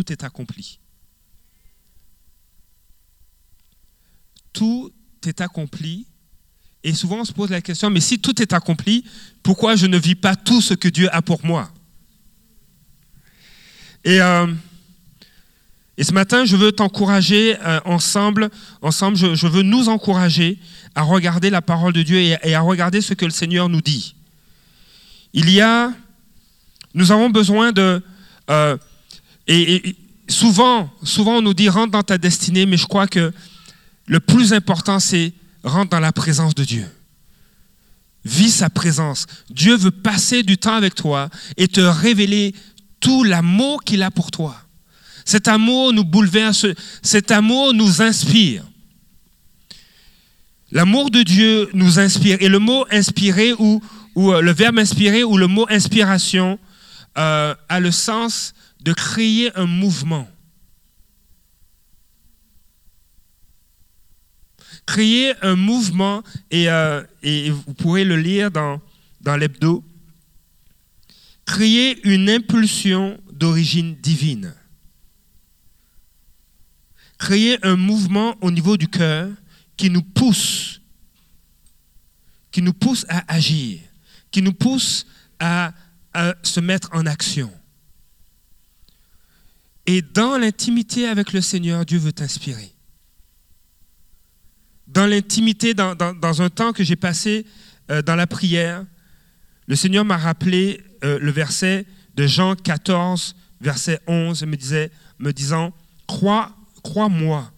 [0.00, 0.78] tout est accompli.
[4.54, 4.90] Tout
[5.26, 6.06] est accompli.
[6.82, 9.04] Et souvent, on se pose la question, mais si tout est accompli,
[9.42, 11.70] pourquoi je ne vis pas tout ce que Dieu a pour moi?
[14.04, 14.46] Et, euh,
[15.98, 18.48] et ce matin, je veux t'encourager euh, ensemble,
[18.80, 20.58] ensemble je, veux nous encourager
[20.94, 24.14] à regarder la parole de Dieu et, à regarder ce que le Seigneur nous dit.
[25.34, 25.92] Il y a,
[26.94, 28.02] nous avons besoin de,
[28.48, 28.78] euh,
[29.46, 29.96] et,
[30.28, 33.32] souvent, souvent on nous dit rentre dans ta destinée, mais je crois que
[34.06, 36.86] le plus important c'est rentre dans la présence de Dieu.
[38.24, 39.26] Vis sa présence.
[39.48, 42.54] Dieu veut passer du temps avec toi et te révéler
[43.00, 44.56] tout l'amour qu'il a pour toi.
[45.24, 46.66] Cet amour nous bouleverse,
[47.02, 48.64] cet amour nous inspire.
[50.72, 52.38] L'amour de Dieu nous inspire.
[52.40, 53.82] Et le mot inspirer ou,
[54.14, 56.58] ou euh, le verbe inspirer ou le mot inspiration
[57.18, 60.28] euh, a le sens de créer un mouvement.
[64.86, 68.80] Créer un mouvement, et, euh, vous pourrez le lire dans,
[69.36, 69.84] l'hebdo,
[71.44, 74.54] créer une impulsion d'origine divine.
[77.18, 79.28] Créer un mouvement au niveau du cœur
[79.76, 80.80] qui nous pousse,
[82.50, 83.80] qui nous pousse à agir,
[84.30, 85.06] qui nous pousse
[85.38, 85.72] à
[86.42, 87.52] se mettre en action.
[89.90, 92.70] Et dans l'intimité avec le Seigneur, Dieu veut t'inspirer.
[94.86, 97.44] Dans l'intimité, dans, un temps que j'ai passé
[97.90, 98.84] euh, dans la prière,
[99.66, 105.72] le Seigneur m'a rappelé euh, le verset de Jean 14, verset 11, me, disant,
[106.06, 107.50] crois, crois-moi,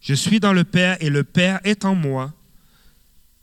[0.00, 2.34] je suis dans le Père et le Père est en moi.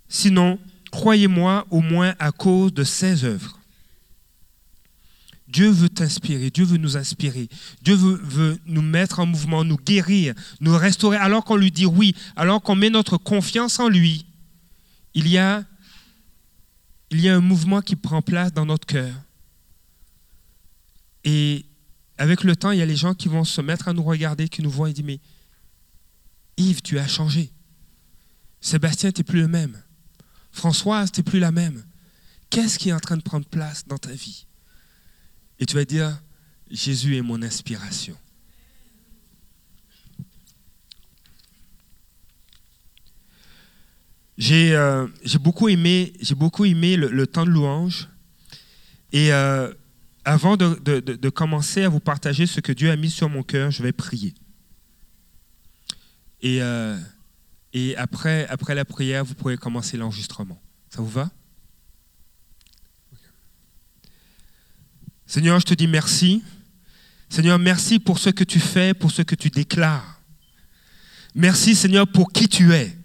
[0.09, 0.59] Sinon,
[0.91, 3.61] croyez-moi au moins à cause de ses œuvres.
[5.55, 7.47] Dieu veut t'inspirer, Dieu veut nous inspirer,
[7.81, 12.13] Dieu veut, nous mettre en mouvement, nous guérir, nous restaurer, alors qu'on lui dit oui,
[12.35, 14.25] alors qu'on met notre confiance en lui.
[15.13, 15.63] Il y a,
[17.09, 19.15] il y a un mouvement qui prend place dans notre cœur.
[21.23, 21.63] Et
[22.17, 24.49] avec le temps, il y a les gens qui vont se mettre à nous regarder,
[24.49, 25.21] qui nous voient et disent, mais
[26.57, 27.49] Yves, tu as changé.
[28.59, 29.81] Sébastien, tu n'es plus le même.
[30.51, 31.81] Françoise, tu n'es plus la même.
[32.49, 34.44] Qu'est-ce qui est en train de prendre place dans ta vie?
[35.59, 36.21] Et tu vas dire,
[36.69, 38.15] Jésus est mon inspiration.
[44.37, 45.07] J'ai euh,
[45.39, 48.09] beaucoup aimé, beaucoup aimé le, temps de louange.
[49.13, 49.73] Et euh,
[50.25, 53.81] avant de, commencer à vous partager ce que Dieu a mis sur mon cœur, je
[53.81, 54.33] vais prier.
[56.41, 56.97] Et, euh,
[57.97, 60.61] après la prière, vous pourrez commencer l'enregistrement.
[60.89, 61.29] Ça vous va?
[65.27, 66.43] Seigneur, je te dis merci.
[67.29, 70.21] Seigneur, merci pour ce que tu fais, pour ce que tu déclares.
[71.33, 72.95] Merci, Seigneur, pour qui tu es.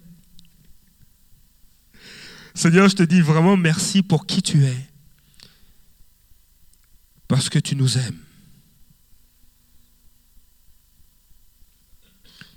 [2.54, 4.88] Seigneur, je te dis vraiment merci pour qui tu es.
[7.26, 8.18] Parce que tu nous aimes.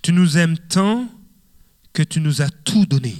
[0.01, 1.07] Tu nous aimes tant
[1.93, 3.15] que tu nous as tout donné.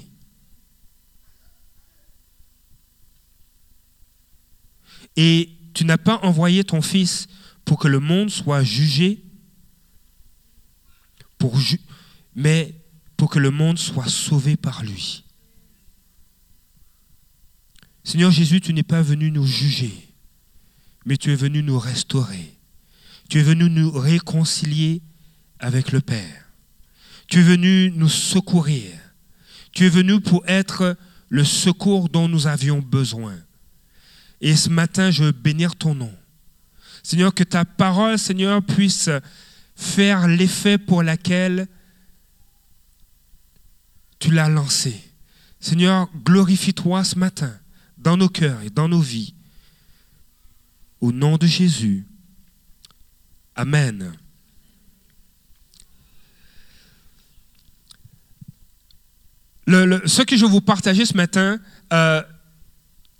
[5.15, 7.27] Et tu n'as pas envoyé ton Fils
[7.65, 9.23] pour que le monde soit jugé,
[12.35, 12.73] mais
[13.17, 15.23] pour que le monde soit sauvé par lui.
[18.03, 20.09] Seigneur Jésus, tu n'es pas venu nous juger,
[21.05, 22.57] mais tu es venu nous restaurer.
[23.29, 25.01] Tu es venu nous réconcilier
[25.59, 26.45] avec le Père.
[27.27, 28.91] Tu es venu nous secourir.
[29.71, 30.97] Tu es venu pour être
[31.29, 33.35] le secours dont nous avions besoin.
[34.43, 36.13] Et ce matin, je veux bénir ton nom.
[37.01, 39.09] Seigneur, que ta parole, Seigneur, puisse
[39.73, 41.65] faire l'effet pour laquelle
[44.19, 45.01] tu l'as lancé.
[45.61, 47.57] Seigneur, glorifie-toi ce matin
[47.97, 49.33] dans nos cœurs et dans nos vies.
[50.99, 52.05] Au nom de Jésus.
[53.55, 54.11] Amen.
[59.65, 61.57] ce que je vais vous partager ce matin,
[61.93, 62.21] euh,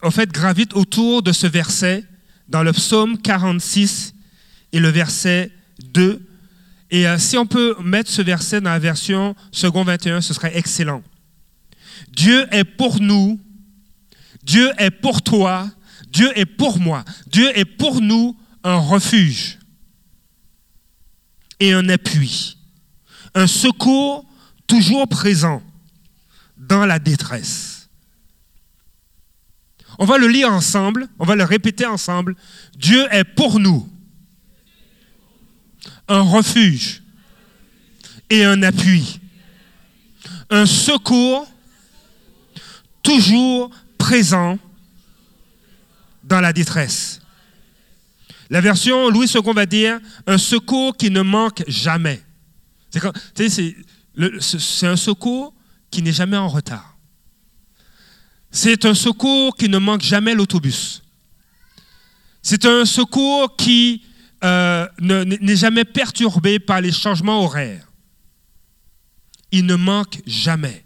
[0.04, 2.04] en fait, gravite autour de ce verset
[2.50, 4.14] dans le psaume 46
[4.74, 5.52] et le verset
[5.86, 6.22] 2.
[6.92, 10.56] Et euh, si on peut mettre ce verset dans la version second 21, ce serait
[10.58, 11.02] excellent.
[12.10, 13.40] Dieu est pour nous,
[14.44, 15.70] Dieu est pour toi,
[16.10, 19.58] Dieu est pour moi, Dieu est pour nous un refuge
[21.60, 22.58] et un appui,
[23.36, 24.26] un secours
[24.68, 25.64] toujours présent
[26.58, 27.83] dans la détresse.
[30.00, 32.36] On va le lire ensemble, on va le répéter ensemble.
[32.78, 33.90] Dieu est pour nous
[36.08, 37.04] un refuge
[38.30, 39.20] et un appui,
[40.50, 41.48] un secours
[43.02, 44.58] toujours présent
[46.24, 47.22] dans la détresse.
[48.50, 52.22] La version Louis II va dire un secours qui ne manque jamais.
[53.36, 55.54] C'est un secours
[55.90, 56.93] qui n'est jamais en retard.
[58.56, 61.02] C'est un secours qui ne manque jamais l'autobus.
[62.44, 64.04] C'est un secours qui
[64.44, 67.92] euh, n'est jamais perturbé par les changements horaires.
[69.52, 70.86] Il ne manque jamais.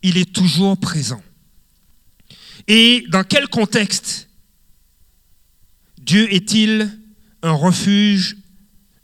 [0.00, 1.20] Il est toujours présent.
[2.68, 4.28] Et dans quel contexte
[5.98, 7.00] Dieu est-il
[7.42, 8.36] un refuge,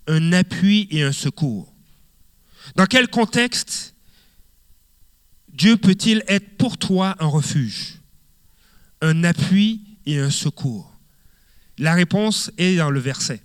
[0.07, 1.75] un appui et un secours?
[2.77, 3.97] Dans quel contexte
[5.49, 7.99] Dieu peut-il être pour toi un refuge,
[9.05, 10.91] un appui et un secours
[11.79, 13.43] La réponse est dans le verset,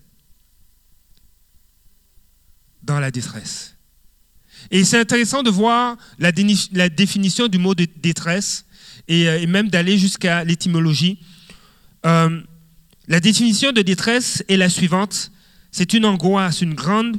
[2.81, 3.75] dans la détresse.
[4.71, 8.65] Et c'est intéressant de voir la, définition du mot de détresse
[9.09, 11.19] euh, et, même d'aller jusqu'à l'étymologie.
[12.05, 12.41] Euh,
[13.07, 15.31] la définition de détresse est la suivante.
[15.71, 17.17] C'est une angoisse, une grande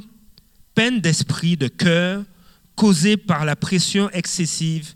[0.73, 2.23] peine d'esprit, de cœur,
[2.75, 4.93] causée par la pression excessive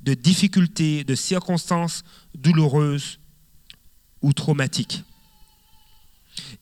[0.00, 3.18] de difficultés, de circonstances douloureuses
[4.22, 5.04] ou traumatiques.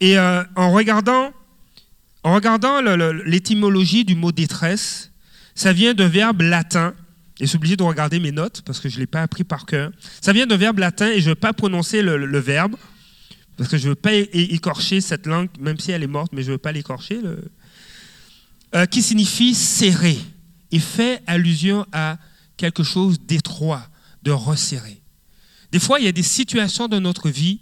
[0.01, 1.33] Et euh, en regardant,
[2.23, 2.81] en regardant
[3.25, 5.11] l'étymologie du mot détresse,
[5.55, 6.95] ça vient d'un verbe latin
[7.41, 9.43] et je suis obligé de regarder mes notes parce que je ne l'ai pas appris
[9.43, 9.91] par cœur.
[10.21, 12.77] Ça vient d'un verbe latin et je ne veux pas prononcer le, verbe
[13.57, 16.43] parce que je ne veux pas écorcher cette langue, même si elle est morte, mais
[16.43, 17.21] je ne veux pas l'écorcher,
[18.75, 20.19] euh, qui signifie serrer
[20.71, 22.17] et fait allusion à
[22.57, 23.89] quelque chose d'étroit,
[24.23, 25.02] de resserré.
[25.73, 27.61] Des fois, il y a des situations dans notre vie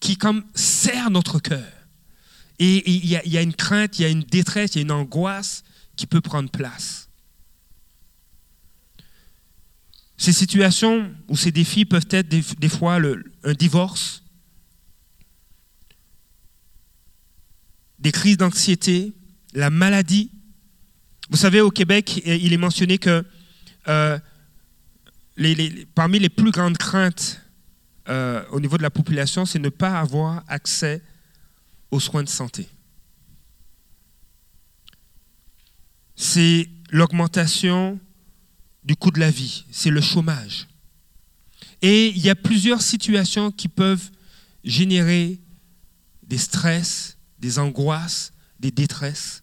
[0.00, 1.70] qui comme serrent notre cœur.
[2.58, 4.92] Et il y, a une crainte, il y a une détresse, il y a une
[4.92, 5.62] angoisse
[5.96, 7.08] qui peut prendre place.
[10.16, 12.98] Ces situations ou ces défis peuvent être des, fois
[13.42, 14.22] un divorce,
[17.98, 19.12] des crises d'anxiété,
[19.52, 20.30] la maladie.
[21.28, 23.24] Vous savez, au Québec, il est mentionné que
[23.88, 24.18] euh,
[25.94, 27.40] parmi les plus grandes craintes
[28.08, 31.02] euh, au niveau de la population, c'est ne pas avoir accès
[31.90, 32.68] aux soins de santé.
[36.16, 37.98] C'est l'augmentation
[38.84, 40.68] du coût de la vie, c'est le chômage.
[41.82, 44.10] Et il y a plusieurs situations qui peuvent
[44.62, 45.40] générer
[46.22, 49.42] des stress, des angoisses, des détresses.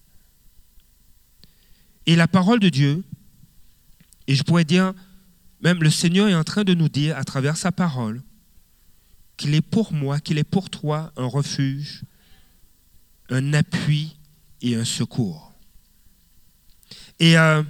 [2.05, 3.03] Et la parole de Dieu,
[4.27, 4.93] et je pourrais dire,
[5.61, 8.21] même le Seigneur est en train de nous dire à travers sa parole
[9.37, 12.03] qu'il est pour moi, qu'il est pour toi un refuge,
[13.29, 14.17] un appui
[14.61, 15.53] et un secours.
[17.19, 17.63] Et euh,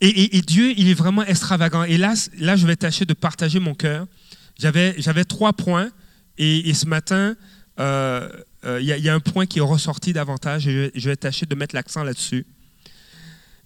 [0.00, 1.84] Dieu, il est vraiment extravagant.
[1.84, 4.06] Et là, là je vais tâcher de partager mon cœur.
[4.58, 5.90] J'avais trois points.
[6.38, 7.34] Et, ce matin,
[7.80, 8.28] euh,
[8.64, 10.68] euh, il y, a un point qui est ressorti davantage.
[10.68, 12.46] Et je, vais tâcher de mettre l'accent là-dessus.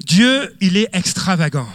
[0.05, 1.69] Dieu, il est extravagant.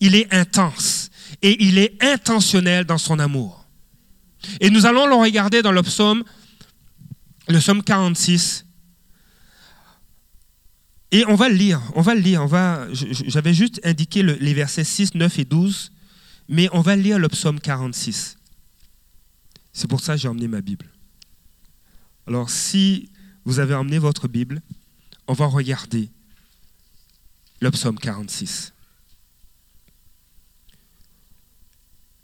[0.00, 1.10] Il est intense.
[1.42, 3.66] Et il est intentionnel dans son amour.
[4.60, 6.24] Et nous allons le regarder dans le psaume,
[7.48, 8.64] le psaume 46.
[11.10, 14.54] Et on va le lire, on va le lire, on va, j'avais juste indiqué les
[14.54, 15.90] versets 6, 9 et 12,
[16.48, 18.36] mais on va lire le psaume 46.
[19.72, 20.86] C'est pour ça que j'ai emmené ma Bible.
[22.26, 23.10] Alors si
[23.44, 24.60] vous avez emmené votre Bible,
[25.28, 26.10] on va regarder
[27.60, 28.72] le psaume 46.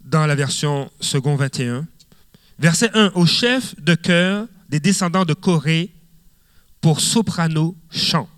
[0.01, 1.87] Dans la version second 21,
[2.59, 5.91] verset 1, au chef de chœur des descendants de Corée
[6.81, 8.29] pour soprano chant.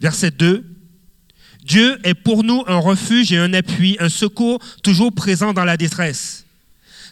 [0.00, 0.64] Verset 2.
[1.62, 5.76] Dieu est pour nous un refuge et un appui, un secours toujours présent dans la
[5.76, 6.44] détresse.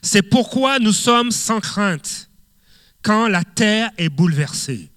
[0.03, 2.29] C'est pourquoi nous sommes sans crainte
[3.03, 4.91] quand la terre est bouleversée.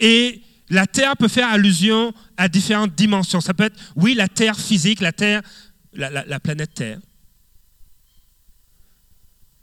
[0.00, 3.40] Et la terre peut faire allusion à différentes dimensions.
[3.40, 5.42] Ça peut être, oui, la terre physique, la terre,
[5.92, 7.00] la, la planète Terre.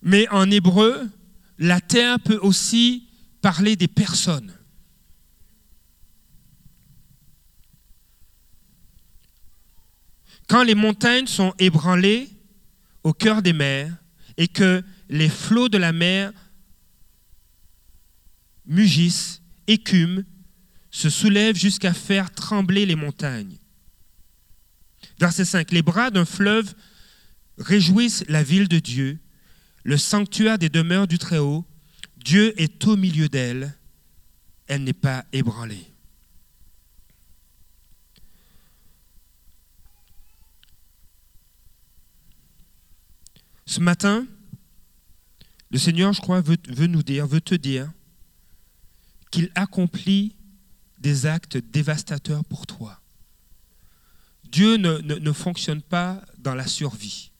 [0.02, 1.10] Mais en hébreu,
[1.58, 3.08] la terre peut aussi
[3.42, 4.54] parler des personnes.
[10.48, 12.30] Quand les montagnes sont ébranlées
[13.04, 13.96] au cœur des mers
[14.38, 16.32] et que les flots de la mer
[18.66, 20.22] mugissent, écument,
[20.94, 23.58] se soulèvent jusqu'à faire trembler les montagnes.
[25.20, 25.72] Verset 5.
[25.72, 26.76] Les bras d'un fleuve
[27.58, 29.20] réjouissent la ville de Dieu,
[29.84, 31.66] le sanctuaire des demeures du Très-Haut,
[32.18, 33.76] Dieu est au milieu d'elle,
[34.68, 35.92] elle n'est pas ébranlée.
[43.66, 44.28] Ce matin,
[45.72, 47.92] le Seigneur, je crois, veut, nous dire, veut te dire
[49.32, 50.36] qu'il accomplit
[51.04, 53.00] des actes dévastateurs pour toi.
[54.46, 57.32] Dieu ne, ne, fonctionne pas dans la survie.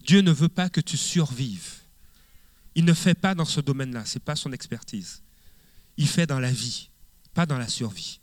[0.00, 1.76] Dieu ne veut pas que tu survives.
[2.74, 5.22] Il ne fait pas dans ce domaine-là, ce n'est pas son expertise.
[5.96, 6.90] Il fait dans la vie,
[7.32, 8.20] pas dans la survie.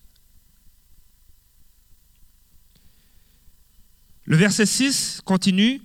[4.26, 5.82] Le verset 6 continue.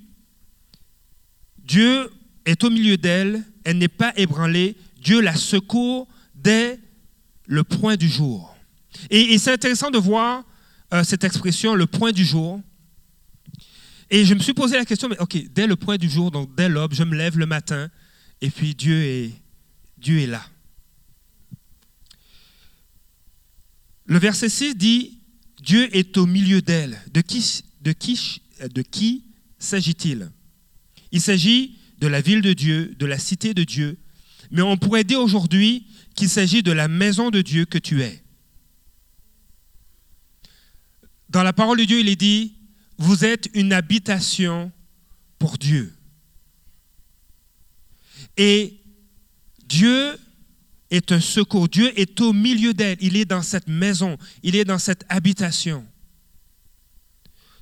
[1.59, 2.11] Dieu
[2.45, 6.79] est au milieu d'elle, elle n'est pas ébranlée, Dieu la secourt dès
[7.47, 8.50] le point du jour.
[9.11, 10.45] Et, c'est intéressant de voir
[10.93, 12.61] euh, cette expression, le point du jour.
[14.11, 16.55] Et je me suis posé la question, mais ok, dès le point du jour, donc
[16.57, 17.89] dès l'aube, je me lève le matin,
[18.41, 19.33] et puis Dieu est,
[20.27, 20.45] là.
[24.07, 25.21] Le verset 6 dit,
[25.63, 27.01] Dieu est au milieu d'elle.
[27.13, 27.63] De qui
[29.59, 30.31] s'agit-il?
[31.13, 33.99] Il s'agit de la ville de Dieu, de la cité de Dieu,
[34.51, 38.25] mais on pourrait dire aujourd'hui qu'il s'agit de la maison de Dieu que tu es.
[41.31, 42.57] Dans la parole de Dieu, il est dit,
[42.99, 44.73] vous êtes une habitation
[45.39, 45.95] pour Dieu.
[48.37, 48.81] Et
[49.65, 50.19] Dieu
[50.91, 51.69] est un secours.
[51.69, 52.99] Dieu est au milieu d'elle.
[53.01, 54.19] Il est dans cette maison.
[54.43, 55.87] Il est dans cette habitation.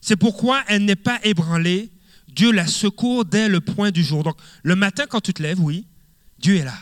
[0.00, 1.90] C'est pourquoi elle n'est pas ébranlée.
[2.28, 4.22] Dieu la secourt dès le point du jour.
[4.25, 5.87] Donc, le matin, quand tu te lèves, oui,
[6.38, 6.78] Dieu est là.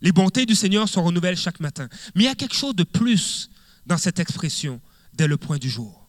[0.00, 1.88] Les bontés du Seigneur sont renouvellées chaque matin.
[2.14, 3.50] Mais il y a quelque chose de plus
[3.86, 4.80] dans cette expression,
[5.12, 6.03] dès le point du jour.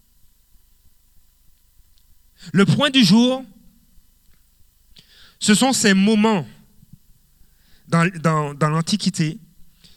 [2.53, 3.43] Le point du jour,
[5.39, 6.47] ce sont ces moments
[7.87, 8.03] dans,
[8.61, 9.39] l'Antiquité.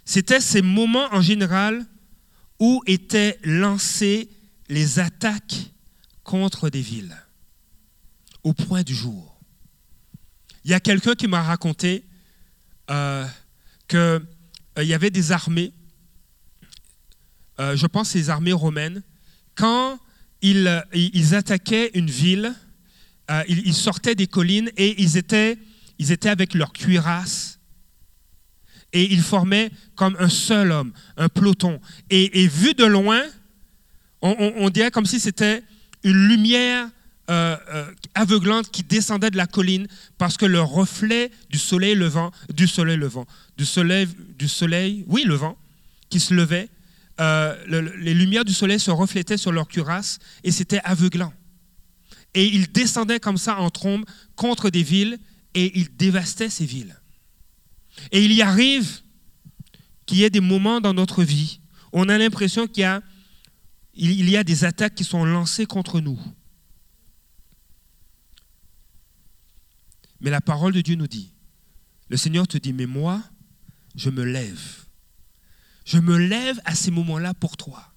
[0.04, 1.84] C'était ces moments en général
[2.58, 4.28] où étaient lancées
[4.68, 5.70] les attaques
[6.24, 7.16] contre des villes,
[8.42, 9.38] au point du jour.
[10.64, 12.04] Il y a quelqu'un qui m'a raconté
[12.90, 13.26] euh,
[13.86, 14.20] qu'il euh,
[14.76, 15.72] y avait des armées,
[17.60, 19.02] euh, je pense les armées romaines,
[19.54, 19.98] quand
[20.42, 22.54] ils, ils attaquaient une ville,
[23.48, 25.58] ils, sortaient des collines et ils étaient,
[26.24, 27.58] avec leur cuirasse
[28.92, 31.80] et ils formaient comme un seul homme, un peloton.
[32.08, 33.22] Et, vu de loin,
[34.22, 35.62] on, dirait comme si c'était
[36.04, 36.88] une lumière
[38.14, 42.96] aveuglante qui descendait de la colline parce que le reflet du soleil levant, du soleil
[42.96, 43.26] levant,
[43.58, 45.58] du soleil, du soleil, oui, le vent,
[46.08, 46.68] qui se levait,
[47.20, 47.56] euh,
[47.98, 51.32] les lumières du soleil se reflétaient sur leur cuirasse et c'était aveuglant.
[52.34, 54.04] Et ils descendaient comme ça en trombe
[54.36, 55.18] contre des villes
[55.54, 57.00] et ils dévastaient ces villes.
[58.12, 59.00] Et il y arrive
[60.06, 61.60] qu'il y ait des moments dans notre vie
[61.92, 63.02] où on a l'impression qu'il y a,
[63.94, 66.20] il y a des attaques qui sont lancées contre nous.
[70.20, 71.32] Mais la parole de Dieu nous dit,
[72.08, 73.22] le Seigneur te dit, mais moi,
[73.94, 74.87] je me lève.
[75.88, 77.94] Je me lève à ces moments-là pour toi.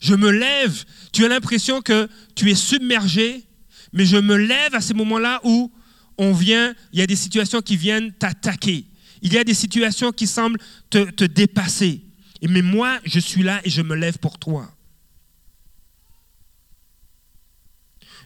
[0.00, 3.46] Je me lève, tu as l'impression que tu es submergé,
[3.92, 5.70] mais je me lève à ces moments-là où
[6.18, 8.84] on vient, il y a des situations qui viennent t'attaquer.
[9.20, 10.58] Il y a des situations qui semblent
[10.90, 12.02] te, dépasser.
[12.48, 14.68] Mais moi, je suis là et je me lève pour toi.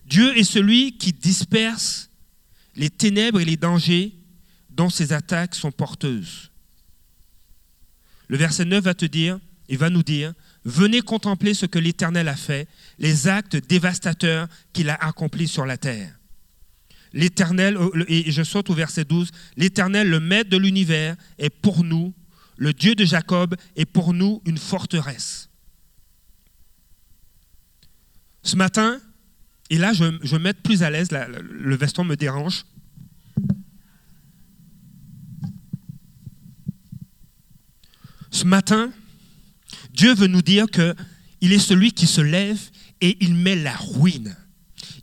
[0.06, 2.08] Dieu est celui qui disperse
[2.74, 4.16] les ténèbres et les dangers
[4.70, 6.45] dont ces attaques sont porteuses.
[8.28, 10.32] Le verset 9 va te dire, et va nous dire,
[10.64, 12.68] venez contempler ce que l'Éternel a fait,
[12.98, 16.18] les actes dévastateurs qu'il a accomplis sur la terre.
[17.12, 17.78] L'Éternel,
[18.08, 22.14] et je saute au verset 12, l'Éternel, le Maître de l'univers, est pour nous,
[22.56, 25.48] le Dieu de Jacob est pour nous une forteresse.
[28.42, 29.00] Ce matin,
[29.70, 32.64] et là, je, je vais mettre plus à l'aise, le veston me dérange.
[38.36, 38.92] Ce matin,
[39.94, 42.60] Dieu veut nous dire qu'il est celui qui se lève
[43.00, 44.36] et il met la ruine.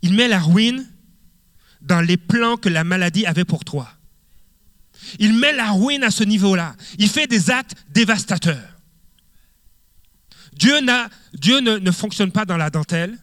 [0.02, 0.88] Il met la ruine
[1.80, 3.90] dans les plans que la maladie avait pour toi.
[5.18, 6.76] Il met la ruine à ce niveau-là.
[6.98, 8.78] Il fait des actes dévastateurs.
[10.52, 13.18] Dieu, ne fonctionne pas dans la dentelle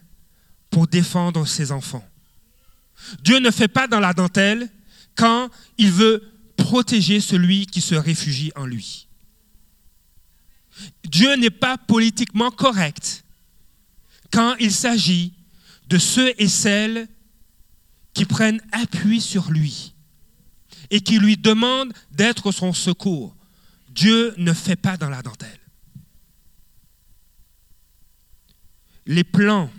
[0.68, 2.06] pour défendre ses enfants.
[3.22, 4.68] Dieu ne fait pas dans la dentelle
[5.14, 6.22] quand il veut
[6.58, 9.08] protéger celui qui se réfugie en lui.
[11.04, 13.24] Dieu n'est pas politiquement correct
[14.30, 15.34] quand il s'agit
[15.88, 17.08] de ceux et celles
[18.14, 19.94] qui prennent appui sur lui
[20.90, 23.34] et qui lui demande d'être son secours.
[23.88, 25.58] Dieu ne fait pas dans la dentelle.
[29.06, 29.70] Les plans,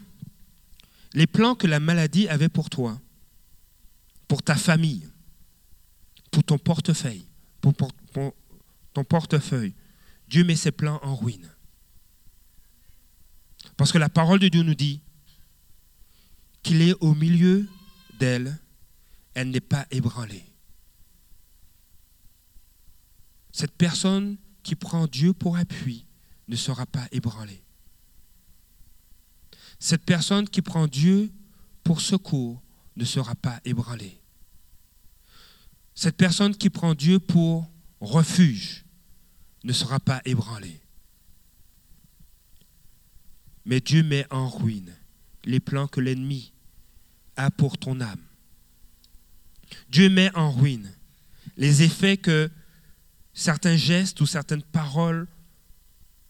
[1.13, 2.99] les plans que la maladie avait pour toi,
[4.27, 5.07] pour ta famille,
[6.31, 7.25] pour ton portefeuille,
[7.61, 7.73] pour,
[8.93, 9.73] ton portefeuille,
[10.33, 11.47] Dieu met ses plans en ruine.
[13.77, 14.99] Parce que la parole de Dieu nous dit
[16.63, 17.69] qu'il est au milieu
[18.17, 18.57] d'elle,
[19.35, 20.43] elle n'est pas ébranlée.
[23.51, 26.07] Cette personne qui prend Dieu pour appui
[26.47, 27.63] ne sera pas ébranlée.
[29.77, 31.31] Cette personne qui prend Dieu
[31.83, 32.59] pour secours
[32.95, 34.19] ne sera pas ébranlée.
[35.93, 38.82] Cette personne qui prend Dieu pour refuge
[39.63, 40.79] ne sera pas ébranlée.
[43.65, 44.93] Mais Dieu met en ruine
[45.45, 46.51] les plans que l'ennemi
[47.35, 48.21] a pour ton âme.
[49.89, 50.91] Dieu met en ruine
[51.57, 52.49] les effets que
[53.33, 55.27] certains gestes ou certaines paroles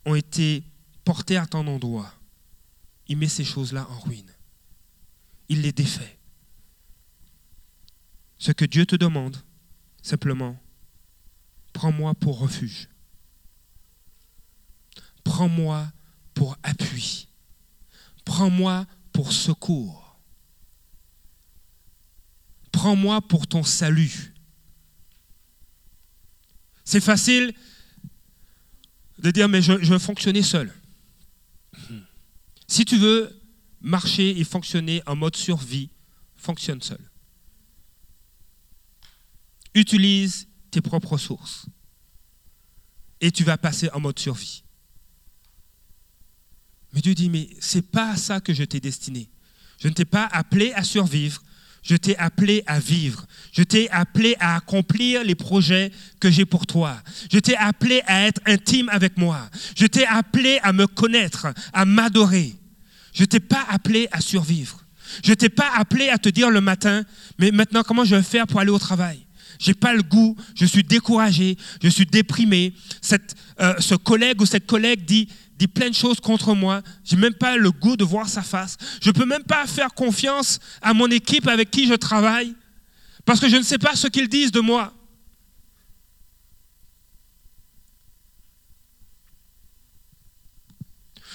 [0.04, 0.64] ont été
[1.04, 2.12] portés à ton endroit.
[3.08, 4.30] Il met ces choses-là en ruine.
[5.48, 6.18] Il les défait.
[8.38, 9.36] Ce que Dieu te demande,
[10.02, 10.58] simplement,
[11.72, 12.88] prends-moi pour refuge.
[15.24, 15.90] Prends-moi
[16.34, 17.28] pour appui.
[18.24, 20.18] Prends-moi pour secours.
[22.72, 24.34] Prends-moi pour ton salut.
[26.84, 27.54] C'est facile
[29.18, 30.72] de dire, mais je, veux fonctionner seul.
[32.66, 33.40] Si tu veux
[33.80, 35.90] marcher et fonctionner en mode survie,
[36.36, 37.00] fonctionne seul.
[39.74, 41.66] Utilise tes propres ressources.
[43.20, 44.63] Et tu vas passer en mode survie.
[46.94, 49.28] Mais Dieu dit, mais c'est pas ça que je t'ai destiné.
[49.78, 51.42] Je ne t'ai pas appelé à survivre,
[51.84, 53.26] je t'ai appelé à vivre.
[53.52, 56.96] Je t'ai appelé à accomplir les projets que j'ai pour toi.
[57.30, 59.50] Je t'ai appelé à être intime avec moi.
[59.76, 62.54] Je t'ai appelé à me connaître, à m'adorer.
[63.12, 64.80] Je t'ai pas appelé à survivre.
[65.22, 67.04] Je t'ai pas appelé à te dire le matin,
[67.38, 69.20] mais maintenant comment je vais faire pour aller au travail?
[69.58, 72.74] J'ai pas le goût, je suis découragé, je suis déprimé.
[73.60, 76.82] Euh, ce collègue ou cette collègue dit, dit plein de choses contre moi.
[77.04, 78.76] J'ai même pas le goût de voir sa face.
[79.02, 82.54] Je peux même pas faire confiance à mon équipe avec qui je travaille
[83.24, 84.92] parce que je ne sais pas ce qu'ils disent de moi.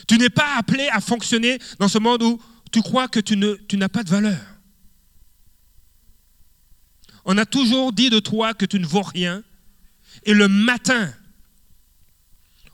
[0.07, 3.53] Tu n'es pas appelé à fonctionner dans ce monde où tu crois que tu, ne,
[3.67, 4.39] tu n'as pas de valeur.
[7.25, 9.43] On a toujours dit de toi que tu ne vaux rien.
[10.23, 11.13] Et le matin,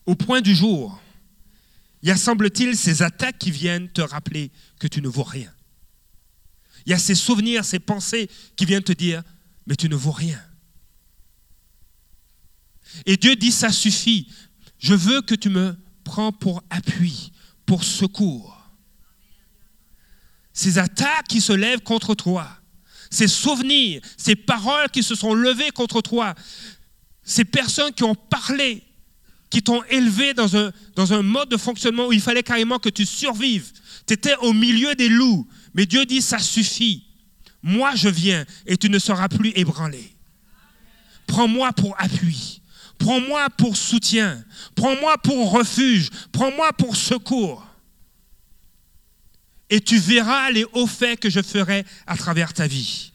[0.05, 1.01] au point du jour,
[2.05, 5.51] il y a, semble-t-il, ces attaques qui viennent te rappeler que tu ne vaux rien.
[6.85, 9.23] Il y a ces souvenirs, ces pensées qui viennent te dire,
[9.65, 10.39] mais tu ne vaux rien.
[13.07, 14.31] Et Dieu dit, ça suffit.
[14.77, 17.31] Je veux que tu me prends pour appui,
[17.65, 18.69] pour secours.
[20.53, 22.47] Ces attaques qui se lèvent contre toi,
[23.09, 26.35] ces souvenirs, ces paroles qui se sont levées contre toi,
[27.23, 28.83] ces personnes qui ont parlé,
[29.49, 33.71] qui t'ont élevé dans un, mode de fonctionnement où il fallait carrément que tu survives.
[34.07, 37.05] Tu étais au milieu des loups, mais Dieu dit, ça suffit.
[37.63, 40.15] Moi, je viens et tu ne seras plus ébranlé.
[41.27, 42.61] Prends-moi pour appui.
[42.97, 44.43] Prends-moi pour soutien.
[44.75, 46.09] Prends-moi pour refuge.
[46.31, 47.65] Prends-moi pour secours.
[49.69, 53.11] Et tu verras les hauts faits que je ferai à travers ta vie.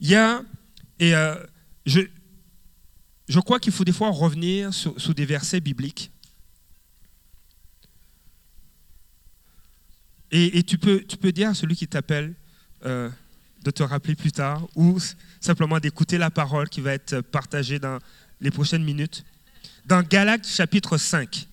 [0.00, 0.42] Il y a,
[0.98, 1.34] et euh,
[1.86, 2.00] je,
[3.28, 6.10] je crois qu'il faut des fois revenir sur, des versets bibliques.
[10.32, 12.34] Et, tu, peux, tu peux dire à celui qui t'appelle
[12.84, 13.08] euh,
[13.62, 14.98] de te rappeler plus tard ou
[15.40, 17.98] simplement d'écouter la parole qui va être partagée dans
[18.40, 19.24] les prochaines minutes.
[19.86, 21.48] Dans Galates chapitre 5.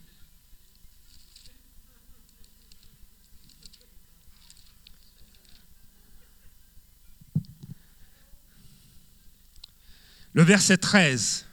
[10.33, 11.45] Le verset 13.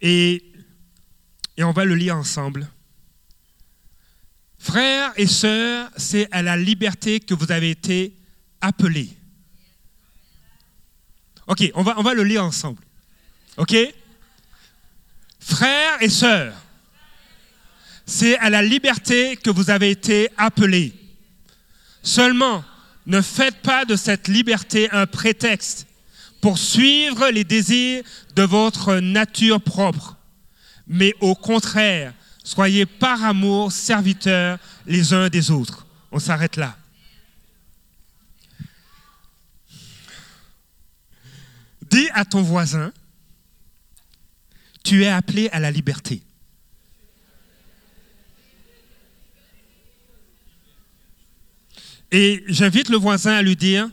[0.00, 0.52] Et,
[1.58, 2.68] on va le lire ensemble.
[4.58, 8.16] Frères et sœurs, c'est à la liberté que vous avez été
[8.60, 9.10] appelés.
[11.46, 12.82] Ok, on va, on va le lire ensemble.
[13.58, 13.74] Ok?
[15.38, 16.54] Frères et sœurs,
[18.06, 20.92] c'est à la liberté que vous avez été appelés.
[22.02, 22.64] Seulement,
[23.06, 25.86] ne faites pas de cette liberté un prétexte
[26.40, 28.02] pour suivre les désirs
[28.34, 30.16] de votre nature propre,
[30.86, 32.12] mais au contraire,
[32.42, 35.86] soyez par amour serviteurs les uns des autres.
[36.12, 36.76] On s'arrête là.
[41.90, 42.92] Dis à ton voisin,
[44.82, 46.22] tu es appelé à la liberté.
[52.16, 53.90] Et j'invite le voisin à lui dire,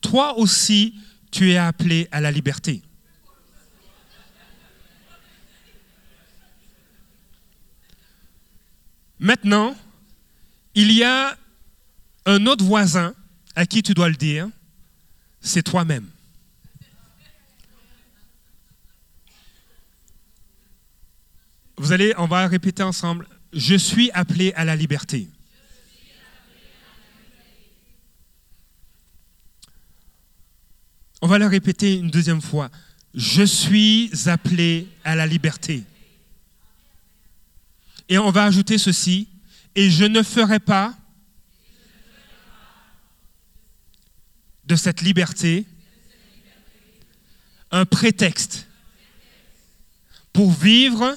[0.00, 0.94] toi aussi,
[1.32, 2.82] tu es appelé à la liberté.
[9.18, 9.76] Maintenant,
[10.76, 11.36] il y a
[12.26, 13.12] un autre voisin
[13.56, 14.48] à qui tu dois le dire,
[15.40, 16.08] c'est toi-même.
[21.76, 25.28] Vous allez, on va répéter ensemble, je suis appelé à la liberté.
[31.24, 32.70] On va le répéter une deuxième fois.
[33.14, 35.82] Je suis appelé à la liberté.
[38.10, 39.26] Et on va ajouter ceci.
[39.74, 40.94] Et je ne ferai pas
[44.66, 45.64] de cette liberté
[47.70, 48.66] un prétexte
[50.30, 51.16] pour vivre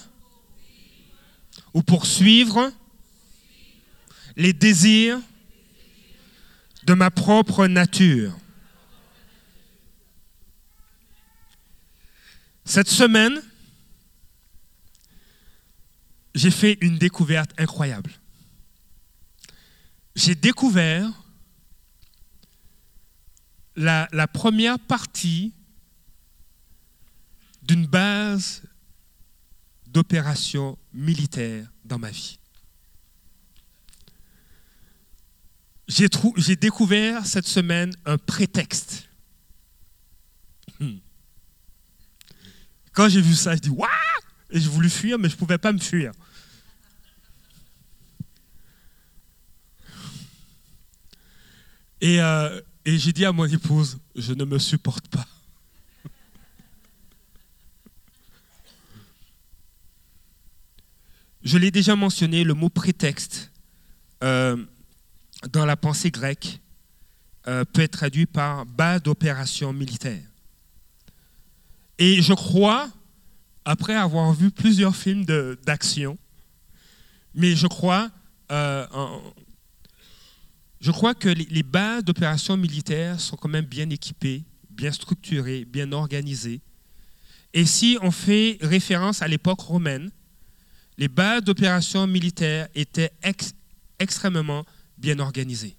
[1.74, 2.72] ou pour suivre
[4.38, 5.20] les désirs
[6.86, 8.34] de ma propre nature.
[12.68, 13.42] Cette semaine,
[16.36, 18.12] j'ai fait une découverte incroyable.
[20.18, 21.10] J'ai découvert
[23.78, 25.54] la, première partie
[27.62, 28.64] d'une base
[29.86, 32.38] d'opération militaire dans ma vie.
[35.88, 39.07] J'ai découvert cette semaine un prétexte.
[42.98, 43.88] Quand j'ai vu ça, je dis Waouh
[44.50, 46.12] Et j'ai voulu fuir, mais je ne pouvais pas me fuir.
[52.02, 55.28] Et, euh, et j'ai dit à mon épouse Je ne me supporte pas.
[61.44, 63.52] Je l'ai déjà mentionné, le mot prétexte
[64.24, 64.66] euh,
[65.52, 66.60] dans la pensée grecque
[67.48, 70.24] euh, peut être traduit par bas d'opération militaire.
[72.00, 72.90] Et je crois,
[73.66, 75.26] après avoir vu plusieurs films
[75.66, 76.18] d'action,
[77.34, 78.10] mais je crois,
[78.52, 78.86] euh,
[80.80, 85.92] je crois que les, bases d'opération militaire sont quand même bien équipées, bien structurées, bien
[85.92, 86.62] organisées.
[87.54, 90.12] Et si on fait référence à l'époque romaine,
[90.98, 93.12] les bases d'opérations militaires étaient
[94.00, 94.66] extrêmement
[94.98, 95.78] bien organisées.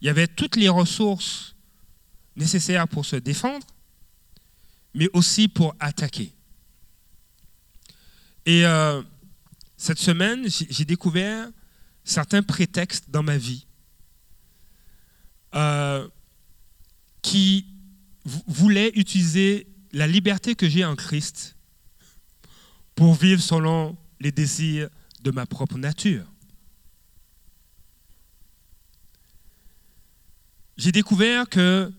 [0.00, 1.54] Il y avait toutes les ressources
[2.34, 3.66] nécessaires pour se défendre,
[4.94, 6.32] mais aussi pour attaquer.
[8.44, 9.02] Et euh,
[9.76, 11.48] cette semaine, j'ai découvert
[12.04, 13.66] certains prétextes dans ma vie
[15.54, 16.08] euh,
[17.20, 17.66] qui
[18.24, 21.56] voulaient utiliser la liberté que j'ai en Christ
[22.94, 24.88] pour vivre selon les désirs
[25.22, 26.24] de ma propre nature.
[30.76, 31.92] J'ai découvert que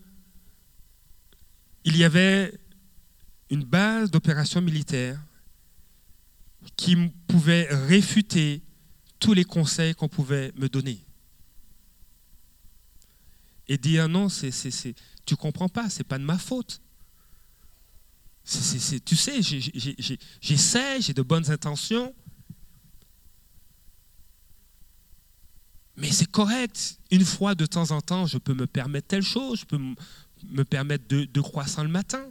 [1.86, 2.54] il y avait
[3.54, 5.20] une base d'opération militaire
[6.76, 6.96] qui
[7.28, 8.62] pouvait réfuter
[9.20, 11.00] tous les conseils qu'on pouvait me donner.
[13.68, 16.82] Et dire non, c'est, c'est, tu comprends pas, c'est pas de ma faute
[18.44, 19.42] tu sais,
[20.42, 22.14] j'essaie, j'ai de bonnes intentions.
[25.96, 27.00] Mais c'est correct.
[27.12, 29.62] Une fois de temps en temps, je peux me permettre telle chose.
[29.62, 32.28] Je peux me permettre deux, croissants le matin,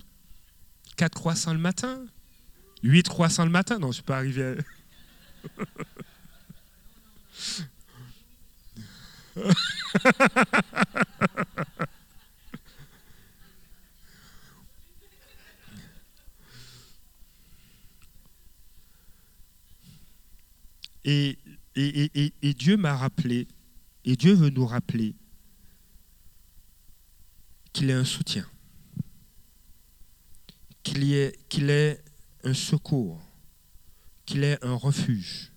[0.97, 2.05] quatre croissants le matin,
[2.83, 3.79] huit croissants le matin.
[3.79, 4.55] Non, je ne suis pas arrivé à...
[21.05, 21.39] Et,
[21.75, 23.49] et, Dieu m'a rappelé,
[24.05, 25.15] et Dieu veut nous rappeler
[27.73, 28.47] qu'il est un soutien,
[30.83, 32.03] qu'il est, qu'il est
[32.45, 33.21] un secours,
[34.27, 35.53] qu'il est un refuge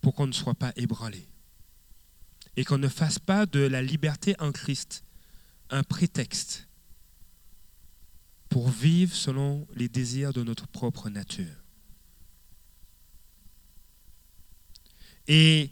[0.00, 1.26] pour qu'on ne soit pas ébranlé
[2.56, 5.04] et qu'on ne fasse pas de la liberté en Christ
[5.70, 6.68] un prétexte
[8.48, 11.64] pour vivre selon les désirs de notre propre nature.
[15.26, 15.70] et,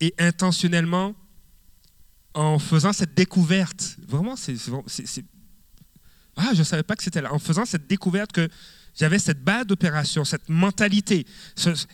[0.00, 1.14] et intentionnellement,
[2.34, 3.96] en faisant cette découverte.
[4.06, 4.56] Vraiment, c'est.
[6.38, 7.34] Ah, je ne savais pas que c'était là.
[7.34, 8.48] En faisant cette découverte que
[8.94, 11.26] j'avais cette base d'opération, cette mentalité,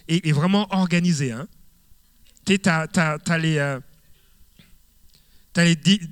[0.06, 1.32] et, vraiment organisée.
[1.32, 1.48] Hein.
[2.44, 3.80] Tu as, les, euh,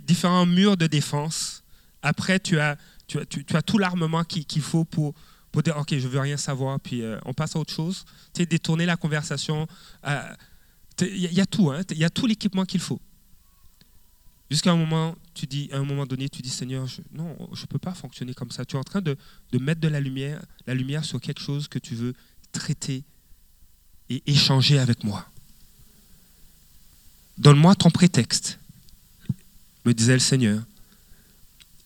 [0.07, 1.62] différents murs de défense.
[2.03, 2.77] Après, tu as,
[3.66, 5.14] tout l'armement qu'il faut pour,
[5.62, 8.07] dire, OK, je veux rien savoir, puis euh, on passe à autre chose.
[8.35, 9.66] Tu détourner la conversation.
[10.05, 10.11] Il
[11.03, 13.01] euh, y, a tout, il y a tout l'équipement qu'il faut.
[14.52, 17.78] Jusqu'à un moment, tu dis, un moment donné, tu dis, Seigneur, non, je ne peux
[17.78, 18.66] pas fonctionner comme ça.
[18.66, 19.16] Tu es en train de,
[19.50, 22.12] de, mettre de la lumière, la lumière sur quelque chose que tu veux
[22.52, 23.02] traiter
[24.10, 25.26] et échanger avec moi.
[27.38, 28.58] Donne-moi ton prétexte,
[29.86, 30.62] me disait le Seigneur,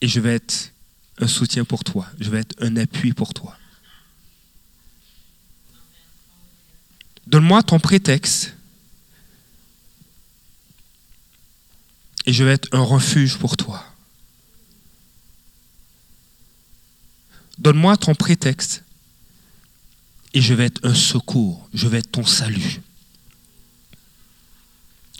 [0.01, 0.73] et je vais être
[1.19, 3.57] un soutien pour toi, je vais être un appui pour toi.
[7.29, 8.56] Donne-moi ton prétexte
[12.27, 13.85] et je vais être un refuge pour toi.
[17.59, 18.83] Donne-moi ton prétexte
[20.35, 22.83] et je vais être un secours, je vais être ton salut.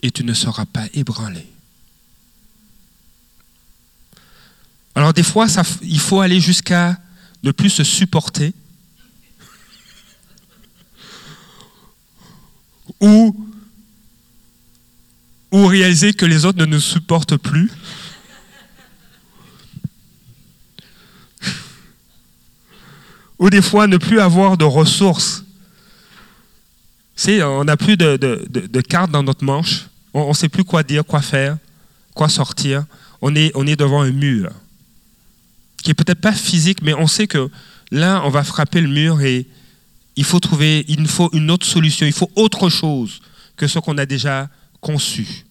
[0.03, 1.47] Et tu ne seras pas ébranlé.
[4.95, 5.47] Alors des fois,
[5.83, 6.99] il faut aller jusqu'à
[7.43, 8.53] ne plus se supporter
[13.01, 13.36] ou
[15.57, 17.71] ou réaliser que les autres ne nous supportent plus.
[23.39, 25.45] ou des fois ne plus avoir de ressources.
[27.27, 29.87] On n'a plus de, de, cartes dans notre manche.
[30.13, 31.57] On ne sait plus quoi dire, quoi faire,
[32.13, 32.85] quoi sortir.
[33.23, 34.53] On est, on est devant un mur
[35.83, 37.49] qui est peut-être pas physique, mais on sait que
[37.91, 39.47] là, on va frapper le mur et
[40.17, 43.23] il faut trouver, il faut une autre solution, il faut autre chose
[43.57, 44.51] que ce qu'on a déjà
[44.83, 45.46] conçu.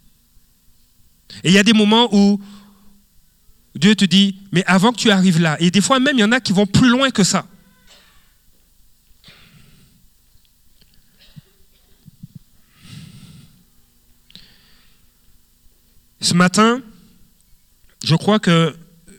[1.43, 2.41] Et il y a des moments où
[3.75, 6.23] Dieu te dit, mais avant que tu arrives là, et des fois même, il y
[6.23, 7.45] en a qui vont plus loin que ça.
[16.21, 16.81] Ce matin,
[18.03, 18.75] je crois que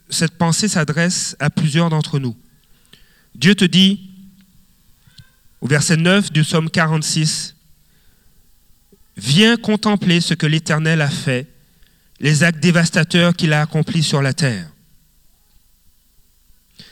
[0.08, 2.36] cette pensée s'adresse à plusieurs d'entre nous.
[3.34, 4.10] Dieu te dit,
[5.60, 7.56] au verset 9 du psaume 46,
[9.16, 11.46] Viens contempler ce que l'Éternel a fait
[12.20, 14.70] les actes dévastateurs qu'il a accomplis sur la terre.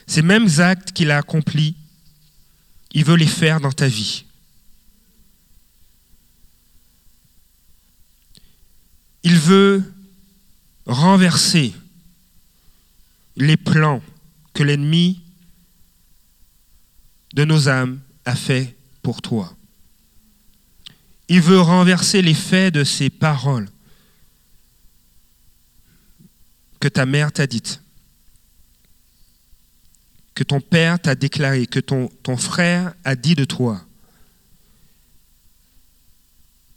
[0.07, 1.77] Ces mêmes actes qu'il a accomplis,
[2.93, 4.25] il veut les faire dans ta vie.
[9.23, 9.83] Il veut
[10.87, 11.75] renverser
[13.37, 14.03] les plans
[14.53, 15.23] que l'ennemi
[17.33, 19.57] de nos âmes a fait pour toi.
[21.29, 23.69] Il veut renverser l'effet de ses paroles
[26.85, 27.81] que ta mère t'a dite,
[30.35, 33.83] que ton père t'a déclaré, que ton, frère a dit de toi,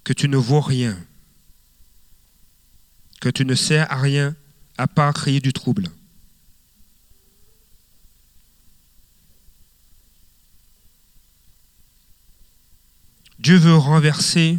[0.05, 0.97] que tu ne vaux rien,
[3.19, 4.33] que tu ne sers à rien
[4.77, 5.89] à part créer du trouble.
[13.39, 14.57] Dieu veut renverser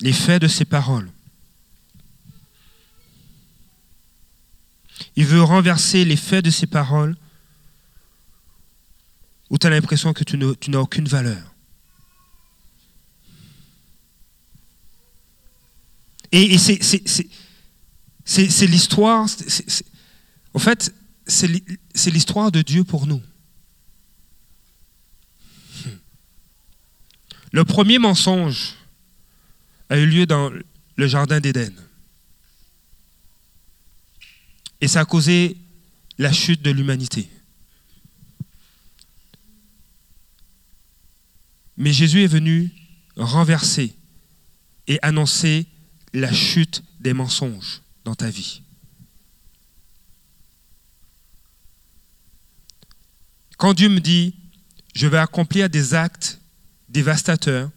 [0.00, 1.08] l'effet de ces paroles.
[5.16, 7.16] Il veut renverser l'effet de ses paroles
[9.50, 11.52] où tu as l'impression que tu n'as aucune valeur.
[16.32, 16.78] Et, c'est
[18.66, 19.26] l'histoire,
[20.54, 20.94] en fait,
[21.26, 23.20] c'est l'histoire de Dieu pour nous.
[27.52, 28.76] Le premier mensonge
[29.90, 30.50] a eu lieu dans
[30.96, 31.74] le Jardin d'Éden.
[34.82, 35.56] Et ça a causé
[36.18, 37.30] la chute de l'humanité.
[41.76, 42.70] Mais Jésus est venu
[43.16, 43.94] renverser
[44.88, 45.66] et annoncer
[46.12, 48.62] la chute des mensonges dans ta vie.
[53.58, 54.34] Quand Dieu me dit,
[54.96, 56.40] je vais accomplir des actes
[56.88, 57.70] dévastateurs,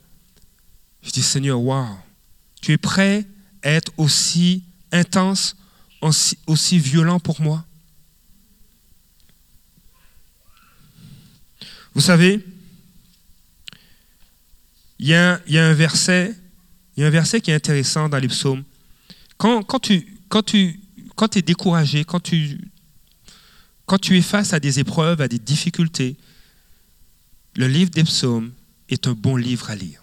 [1.04, 1.98] je dis, Seigneur, waouh,
[2.62, 3.28] tu es prêt
[3.62, 5.56] à être aussi intense
[6.06, 7.66] aussi, violent pour moi
[11.94, 12.46] Vous savez,
[15.00, 16.36] il y, a, un verset,
[16.96, 18.64] il y a un verset qui est intéressant dans les psaumes.
[19.38, 20.80] Quand, quand tu, quand tu
[21.38, 22.60] es découragé, quand tu,
[23.86, 26.18] quand tu es face à des épreuves, à des difficultés,
[27.56, 28.52] le livre des psaumes
[28.90, 30.02] est un bon livre à lire.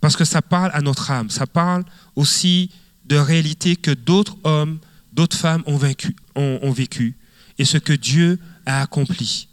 [0.00, 1.84] Parce que ça parle à notre âme, ça parle
[2.16, 2.70] aussi
[3.04, 4.78] de réalités que d'autres hommes,
[5.12, 7.16] d'autres femmes ont, vécu
[7.58, 9.48] et ce que Dieu a accompli.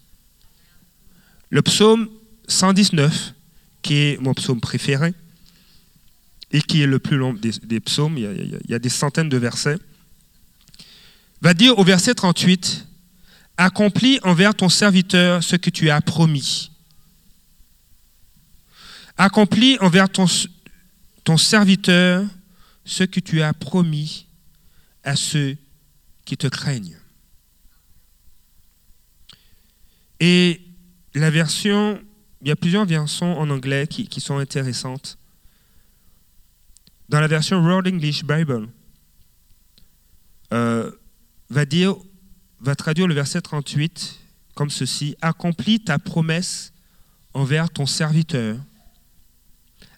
[1.50, 2.10] Le psaume
[2.48, 3.34] 119,
[3.82, 5.14] qui est mon psaume préféré,
[6.52, 9.78] et qui est le plus long des, psaumes, il y, a, des centaines de versets,
[11.42, 12.86] va dire au verset 38,
[13.58, 16.72] Accomplis envers ton serviteur ce que tu as promis.
[19.18, 22.26] Accomplis envers ton serviteur
[22.89, 24.25] ce que tu as promis
[25.04, 25.56] à ceux
[26.25, 26.97] qui te craignent.
[30.19, 30.60] Et
[31.13, 32.02] la version,
[32.41, 35.19] il y a plusieurs versions en anglais qui, sont intéressantes.
[37.10, 38.69] Dans la version World English Bible,
[40.52, 40.91] euh,
[41.52, 41.95] va dire,
[42.60, 44.19] va traduire le verset 38
[44.56, 46.73] comme ceci Accomplis ta promesse
[47.36, 48.58] envers ton serviteur,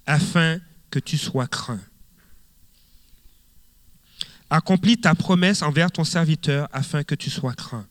[0.06, 1.80] afin que tu sois craint.
[4.54, 7.88] Accomplis ta promesse envers ton serviteur, afin que tu sois craint.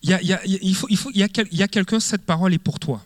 [0.00, 3.04] Il y a, quelqu'un, cette parole est pour toi.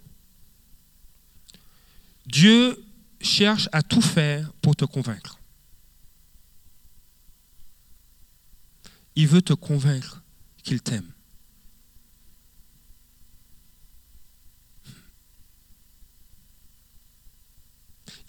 [2.27, 2.81] Dieu
[3.21, 5.41] cherche à tout faire pour te convaincre.
[9.17, 10.23] Il veut te convaincre
[10.63, 11.11] qu'il t'aime.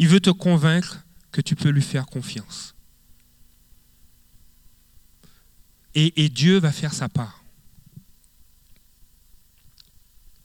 [0.01, 2.73] Il veut te convaincre que tu peux lui faire confiance.
[5.93, 7.43] Et, Dieu va faire sa part.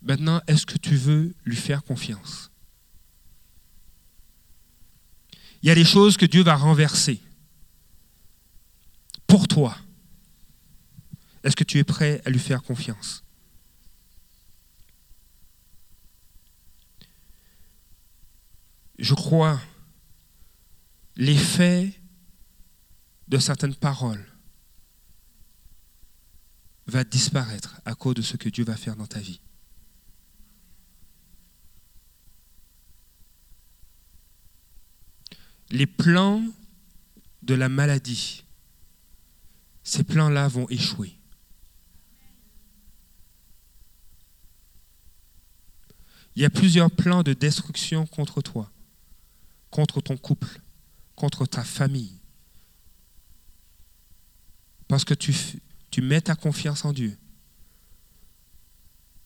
[0.03, 2.51] Maintenant, est-ce que tu veux lui faire confiance?
[5.63, 7.19] Il y a des choses que Dieu va renverser
[9.27, 9.75] pour toi.
[11.43, 13.25] Est-ce que tu es prêt à lui faire confiance?
[18.99, 19.61] Je crois
[21.17, 21.93] l'effet
[23.29, 24.25] de certaines paroles
[26.87, 29.41] va disparaître à cause de ce que Dieu va faire dans ta vie.
[35.71, 36.43] les plans
[37.43, 38.45] de la maladie,
[39.83, 41.17] ces plans-là vont échouer.
[46.35, 48.71] Il y a plusieurs plans de destruction contre toi,
[49.77, 50.63] contre ton couple,
[51.17, 52.19] contre ta famille.
[54.89, 55.35] Parce que tu,
[56.01, 57.15] mets ta confiance en Dieu.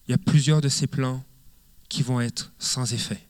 [0.09, 1.25] Il y a plusieurs de ces plans
[1.89, 3.25] qui vont être sans effet.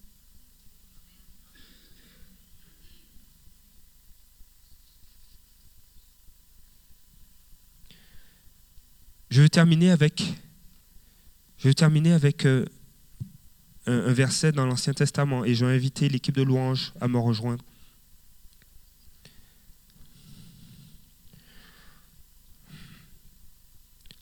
[9.28, 10.22] Je vais terminer avec,
[11.58, 12.64] je vais terminer avec euh,
[13.90, 17.64] un, verset dans l'Ancien Testament et je vais inviter l'équipe de louanges à me rejoindre.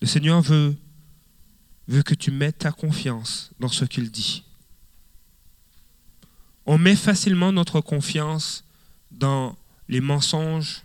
[0.01, 0.77] Le Seigneur veut,
[1.89, 4.45] veut que tu mettes ta confiance dans ce qu'il dit.
[6.67, 8.65] On met facilement notre confiance
[9.11, 9.57] dans
[9.89, 10.85] les mensonges,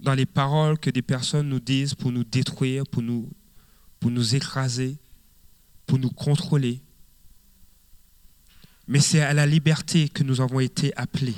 [0.00, 3.28] dans les paroles que des personnes nous disent pour nous détruire, pour nous,
[4.00, 4.96] pour nous écraser,
[5.86, 6.80] pour nous contrôler.
[8.88, 11.36] Mais c'est à la liberté que nous avons été appelés.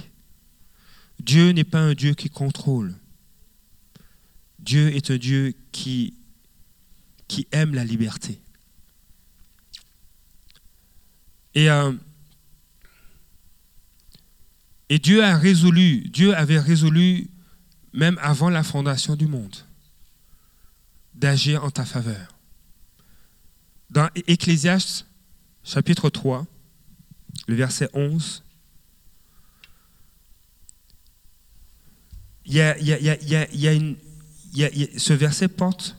[1.18, 2.94] Dieu n'est pas un Dieu qui contrôle.
[4.60, 6.14] Dieu est un Dieu qui,
[7.52, 8.40] aime la liberté.
[11.54, 11.92] Et, euh,
[14.88, 17.28] et Dieu a résolu, Dieu avait résolu
[17.92, 19.56] même avant la fondation du monde,
[21.14, 22.36] d'agir en ta faveur.
[23.88, 25.06] Dans Ecclésiaste
[25.64, 26.46] chapitre 3,
[27.50, 28.44] le verset 11,
[32.44, 33.96] il y a, il y a, il y a, il y a une,
[34.52, 35.96] il y a, ce verset porte,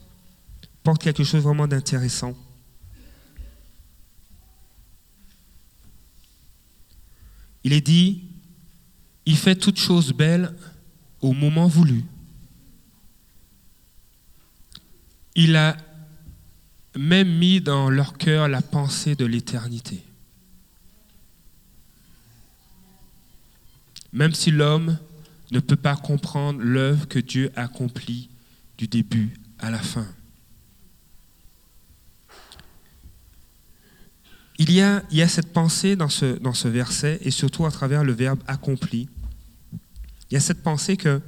[0.81, 2.33] porte quelque chose vraiment d'intéressant.
[7.65, 8.23] Il est dit,
[9.25, 10.55] il fait toutes choses belles
[11.19, 12.05] au moment voulu.
[15.35, 15.75] Il a
[16.95, 20.01] même mis dans leur cœur la pensée de l'éternité.
[24.13, 24.97] Même si l'homme
[25.51, 28.29] ne peut pas comprendre l'œuvre que Dieu accomplit
[28.77, 30.07] du début à la fin.
[34.57, 39.09] Il y a, cette pensée dans ce, verset, et surtout à travers le verbe accompli,
[40.29, 41.19] il y a cette pensée que.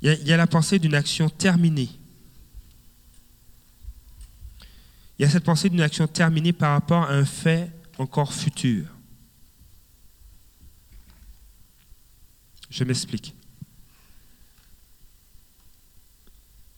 [0.00, 1.88] Il y a la pensée d'une action terminée,
[5.18, 8.93] Il y a cette pensée d'une action terminée par rapport à un fait encore futur.
[12.74, 13.36] Je m'explique.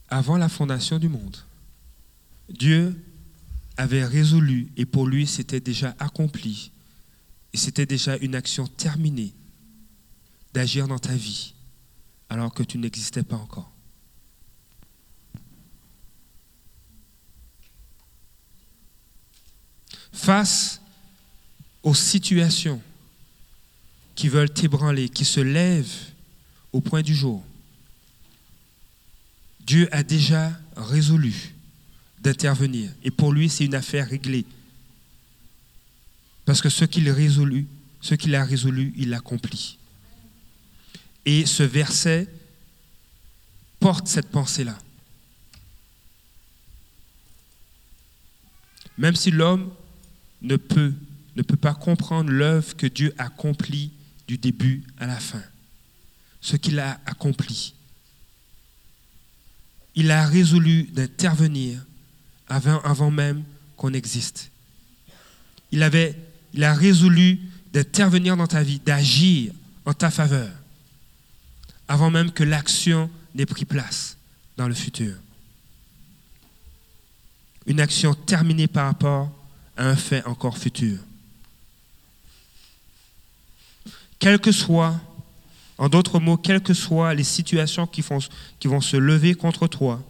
[0.08, 1.38] Avant la fondation du monde,
[2.50, 3.02] Dieu
[3.78, 6.70] avait résolu, et pour lui c'était déjà accompli,
[7.54, 9.32] et c'était déjà une action terminée
[10.52, 11.54] d'agir dans ta vie
[12.28, 13.72] alors que tu n'existais pas encore.
[20.12, 20.82] Face
[21.82, 22.82] aux situations
[24.16, 26.10] qui veulent t'ébranler, qui se lèvent
[26.72, 27.44] au point du jour,
[29.60, 31.54] Dieu a déjà résolu
[32.20, 32.90] d'intervenir.
[33.04, 34.46] Et pour lui, c'est une affaire réglée.
[36.44, 37.14] Parce que ce qu'il a
[38.44, 39.78] résolu, il l'accomplit.
[41.24, 42.28] Et ce verset
[43.80, 44.78] porte cette pensée-là.
[48.96, 49.70] Même si l'homme
[50.40, 50.94] ne peut,
[51.34, 53.90] ne peut pas comprendre l'œuvre que Dieu accomplit
[54.26, 55.42] du début à la fin,
[56.40, 57.74] ce qu'il a accompli.
[59.94, 61.84] Il a résolu d'intervenir
[62.48, 63.44] avant, même
[63.76, 64.50] qu'on existe.
[65.72, 66.14] Il, avait,
[66.52, 67.40] il a résolu
[67.72, 69.52] d'intervenir dans ta vie, d'agir
[69.84, 70.50] en ta faveur
[71.88, 74.16] avant même que l'action n'ait pris place
[74.56, 75.14] dans le futur.
[77.66, 79.30] Une action terminée par rapport
[79.76, 80.98] à un fait encore futur.
[84.18, 84.98] Quel que soit,
[85.78, 90.02] en d'autres mots, quelles que soient les situations qui vont se lever contre toi,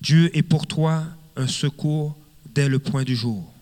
[0.00, 1.04] Dieu est pour toi
[1.36, 2.16] un secours
[2.54, 3.52] dès le point du jour.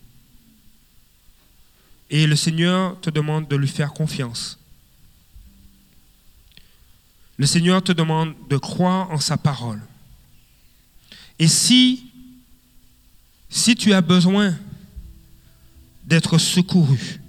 [2.10, 4.58] Et le Seigneur te demande de lui faire confiance
[7.36, 9.80] le Seigneur te demande de croire en sa parole.
[11.38, 12.10] Et si,
[13.50, 14.56] si tu as besoin
[16.04, 17.20] d'être secouru,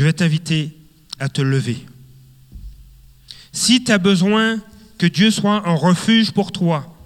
[0.00, 0.74] je vais t'inviter
[1.18, 1.76] à te lever.
[3.52, 4.58] Si tu as besoin
[4.96, 6.96] que Dieu soit un refuge pour toi,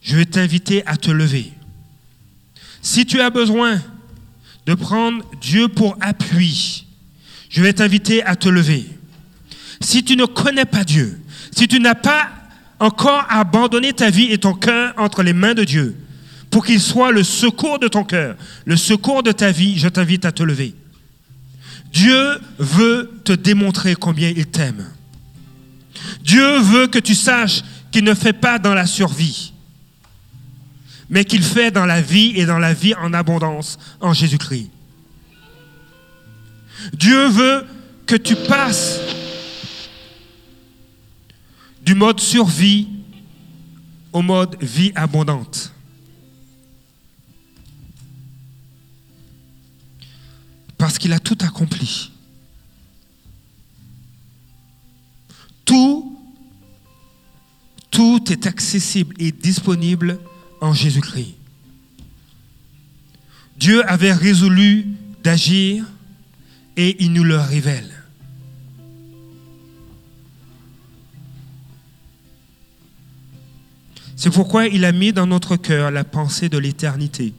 [0.00, 1.52] je vais t'inviter à te lever.
[2.82, 3.82] Si tu as besoin
[4.64, 6.86] de prendre Dieu pour appui,
[7.48, 8.86] je vais t'inviter à te lever.
[9.80, 11.20] Si tu ne connais pas Dieu,
[11.50, 12.30] si tu n'as pas
[12.78, 15.96] encore abandonné ta vie et ton cœur entre les mains de Dieu,
[16.50, 18.36] pour qu'il soit le secours de ton cœur,
[18.66, 20.76] le secours de ta vie, je t'invite à te lever.
[21.96, 24.86] Dieu veut te démontrer combien il t'aime.
[26.20, 29.54] Dieu veut que tu saches qu'il ne fait pas dans la survie,
[31.08, 34.68] mais qu'il fait dans la vie et dans la vie en abondance en Jésus-Christ.
[36.92, 37.64] Dieu veut
[38.04, 39.00] que tu passes
[41.80, 42.88] du mode survie
[44.12, 45.72] au mode vie abondante.
[50.78, 52.10] Parce qu'il a tout accompli.
[55.64, 56.18] Tout,
[57.90, 60.18] tout est accessible et disponible
[60.60, 61.34] en Jésus-Christ.
[63.58, 64.86] Dieu avait résolu
[65.24, 65.86] d'agir
[66.76, 67.90] et il nous le révèle.
[74.14, 77.34] C'est pourquoi il a mis dans notre cœur la pensée de l'éternité.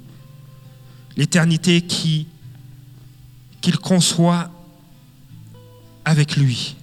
[1.18, 2.28] L'éternité qui
[3.68, 4.50] qu'il conçoit
[6.06, 6.78] avec lui.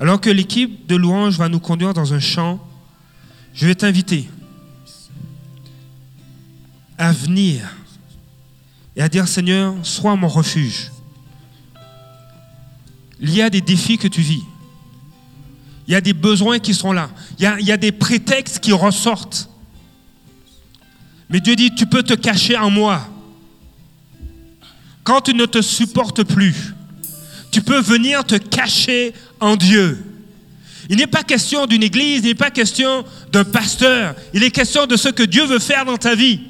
[0.00, 2.58] Alors que l'équipe de louange va nous conduire dans un chant,
[3.54, 4.28] je vais t'inviter
[6.98, 7.60] à venir
[8.96, 10.90] et à dire Seigneur, sois mon refuge.
[13.20, 14.42] Il y a des défis que tu vis.
[15.86, 17.08] Il y a des besoins qui sont là.
[17.38, 19.48] Il y a, des prétextes qui ressortent.
[21.30, 23.08] Mais Dieu dit, tu peux te cacher en moi.
[25.02, 26.74] Quand tu ne te supportes plus,
[27.50, 30.02] tu peux venir te cacher en Dieu.
[30.88, 34.14] Il n'est pas question d'une église, il n'est pas question d'un pasteur.
[34.32, 36.40] Il est question de ce que Dieu veut faire dans ta vie.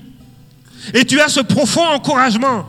[0.93, 2.67] Et tu as ce profond encouragement.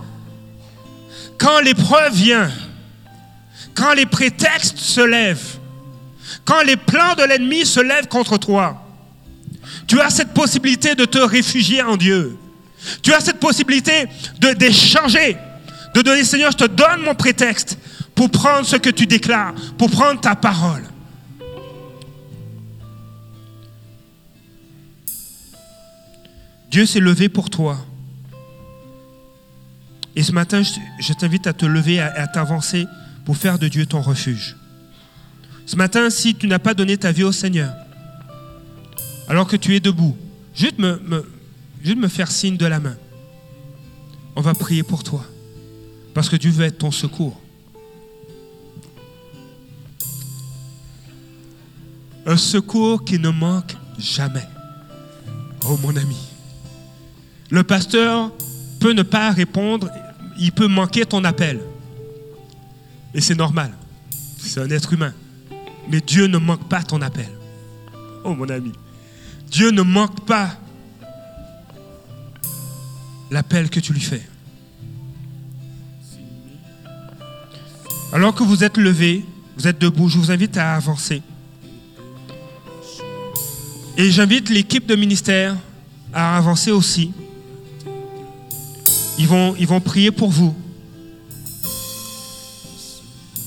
[1.38, 2.52] Quand l'épreuve vient,
[3.74, 5.58] quand les prétextes se lèvent,
[6.46, 8.85] quand les plans de l'ennemi se lèvent contre toi,
[9.88, 12.38] tu as cette possibilité de te réfugier en Dieu.
[13.02, 14.06] Tu as cette possibilité
[14.40, 15.34] d'échanger,
[15.94, 17.78] de, de donner, Seigneur, je te donne mon prétexte
[18.14, 20.84] pour prendre ce que tu déclares, pour prendre ta parole.
[26.70, 27.78] Dieu s'est levé pour toi.
[30.16, 32.86] Et ce matin, je, t'invite à te lever, à t'avancer
[33.26, 34.56] pour faire de Dieu ton refuge.
[35.66, 37.74] Ce matin, si tu n'as pas donné ta vie au Seigneur,
[39.28, 40.16] alors que tu es debout,
[40.54, 42.96] juste me, faire signe de la main.
[44.36, 45.26] On va prier pour toi.
[46.14, 47.40] Parce que Dieu veut être ton secours.
[52.26, 54.48] Un secours qui ne manque jamais.
[55.68, 56.18] Oh mon ami.
[57.50, 58.32] Le pasteur
[58.80, 59.90] peut ne pas répondre,
[60.40, 61.60] il peut manquer ton appel.
[63.14, 63.72] Et c'est normal.
[64.38, 65.14] C'est un être humain.
[65.90, 67.30] Mais Dieu ne manque pas ton appel.
[68.24, 68.72] Oh mon ami.
[69.56, 70.50] Dieu ne manque pas
[73.32, 74.22] l'appel que tu lui fais.
[78.12, 79.24] Alors que vous êtes levé,
[79.56, 81.22] vous êtes debout, je vous invite à avancer.
[83.96, 85.56] Et j'invite l'équipe de ministère
[86.14, 87.14] à avancer aussi.
[89.18, 90.54] Ils vont, prier pour vous.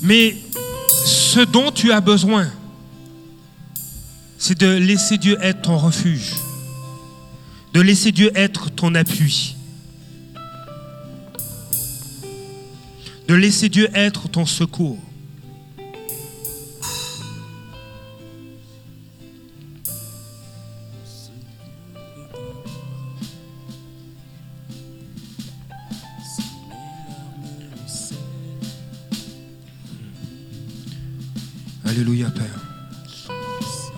[0.00, 0.38] Mais
[1.04, 2.50] ce dont tu as besoin,
[4.38, 6.34] c'est de laisser Dieu être ton refuge,
[7.74, 9.56] de laisser Dieu être ton appui,
[13.26, 14.98] de laisser Dieu être ton secours.
[31.84, 32.67] Alléluia, Père.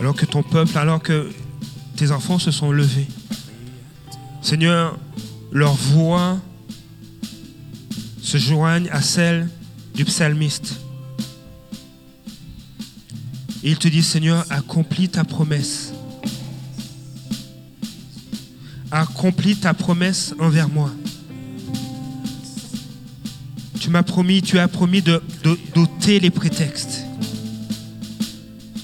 [0.01, 1.31] Alors que ton peuple, alors que
[1.95, 3.05] tes enfants se sont levés,
[4.41, 4.97] Seigneur,
[5.51, 6.39] leur voix
[8.19, 9.47] se joignent à celle
[9.93, 10.79] du psalmiste.
[13.63, 15.93] Et il te dit, Seigneur, accomplis ta promesse.
[18.89, 20.89] Accomplis ta promesse envers moi.
[23.79, 27.00] Tu m'as promis, tu as promis d'ôter les prétextes.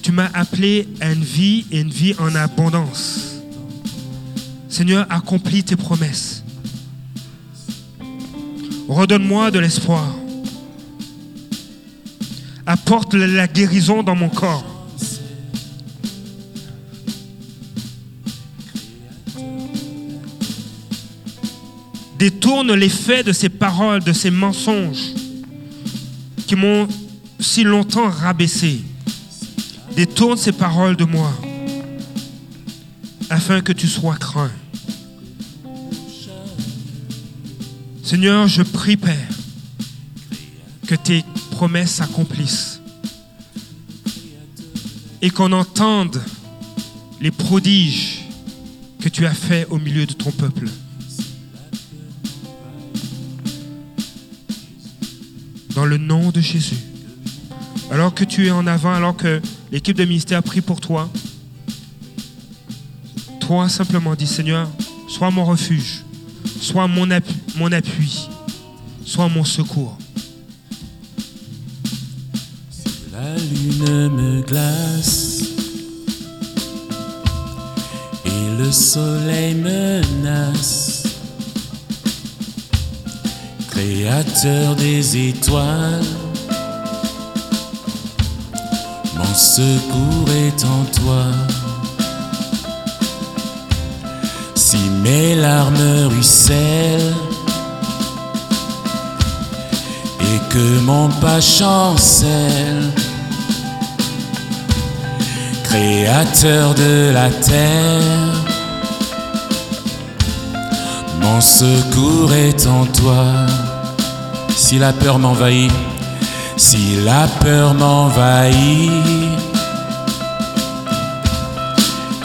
[0.08, 3.42] Tu m'as appelé à une vie et une vie en abondance.
[4.70, 6.46] Seigneur, accomplis tes promesses.
[8.88, 10.16] Redonne-moi de l'espoir.
[12.66, 14.64] Apporte la- guérison dans mon corps.
[22.18, 25.12] Détourne les faits de ces paroles, de ces mensonges
[26.48, 26.88] qui m'ont
[27.42, 28.84] si longtemps rabaissé.
[29.98, 31.34] Détourne ces paroles de moi
[33.32, 34.52] afin que tu sois craint.
[38.04, 39.28] Seigneur, je prie, Père,
[40.86, 42.80] que tes promesses s'accomplissent
[45.24, 46.22] et qu'on entende
[47.20, 48.24] les prodiges
[49.02, 50.70] que tu as faits au milieu de ton peuple.
[55.74, 56.78] Dans le nom de Jésus.
[57.90, 59.42] Alors que tu es en avant, alors que
[59.72, 61.10] l'équipe de ministère prie pour toi,
[63.40, 64.68] toi simplement dis Seigneur,
[65.08, 66.04] sois mon refuge,
[66.60, 68.28] sois mon appui,
[69.06, 69.98] sois mon secours.
[73.12, 75.44] La lune me glace
[78.26, 81.04] et le soleil menace.
[83.72, 86.04] Créateur des étoiles,
[89.38, 91.26] secours est en toi.
[94.56, 97.14] Si mes larmes ruissellent
[100.22, 102.92] et que mon pas chancelle,
[105.64, 108.34] Créateur de la terre,
[111.22, 113.26] mon secours est en toi.
[114.56, 115.72] Si la peur m'envahit,
[116.58, 118.92] si la peur m'envahit,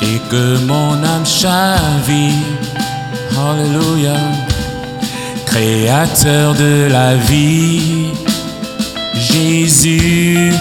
[0.00, 2.32] et que mon âme chavire,
[3.38, 4.16] Alléluia,
[5.46, 8.08] Créateur de la vie,
[9.14, 10.52] Jésus.